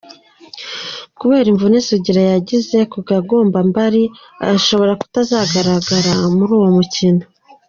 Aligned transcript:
Kubera 1.19 1.47
imvune 1.53 1.77
Sugira 1.87 2.21
yagize 2.33 2.77
ku 2.91 2.99
kagombambari, 3.07 4.03
ashobora 4.53 4.91
kutazagaragara 5.01 6.13
muri 6.35 6.51
uwo 6.57 6.69
mukino. 6.77 7.23